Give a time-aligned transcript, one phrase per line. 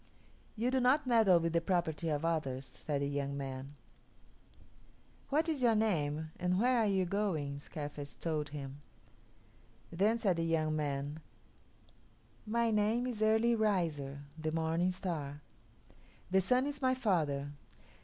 [0.55, 3.75] "You do not meddle with the property of others," said the young man.
[5.29, 8.79] "What is your name, and where are you going?" Scarface told him.
[9.91, 11.19] Then said the young man,
[12.47, 15.43] "My name is Early Riser (the morning star).
[16.31, 17.51] The Sun is my father.